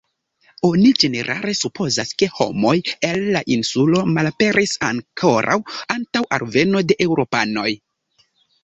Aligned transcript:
Oni 0.69 0.93
ĝenerale 1.03 1.53
supozas, 1.59 2.13
ke 2.21 2.29
homoj 2.39 2.73
el 3.11 3.27
la 3.37 3.45
insulo 3.57 4.03
malaperis 4.17 4.75
ankoraŭ 4.91 5.61
antaŭ 5.99 6.27
alveno 6.41 6.87
de 6.91 7.01
Eŭropanoj. 7.09 7.71